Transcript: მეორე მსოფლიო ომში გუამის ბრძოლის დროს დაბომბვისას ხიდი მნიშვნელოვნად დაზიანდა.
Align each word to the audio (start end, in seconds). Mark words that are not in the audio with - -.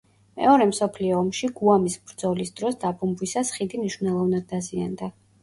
მეორე 0.43 0.65
მსოფლიო 0.69 1.19
ომში 1.23 1.49
გუამის 1.59 1.97
ბრძოლის 2.07 2.51
დროს 2.61 2.81
დაბომბვისას 2.87 3.53
ხიდი 3.59 3.83
მნიშვნელოვნად 3.83 4.51
დაზიანდა. 4.57 5.13